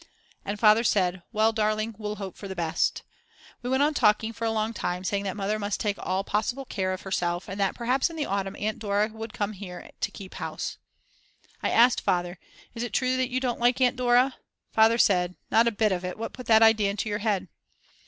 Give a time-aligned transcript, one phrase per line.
[0.43, 3.03] And Father said: "Well, darling, we'll hope for the best."
[3.61, 6.65] We went on talking for a long time, saying that Mother must take all possible
[6.65, 10.09] care of herself, and that perhaps in the autumn Aunt Dora would come here to
[10.09, 10.79] keep house.
[11.61, 12.39] I asked Father,
[12.73, 14.37] "Is it true that you don't like Aunt Dora?"
[14.71, 17.47] Father said: "Not a bit of it, what put that idea into your head?"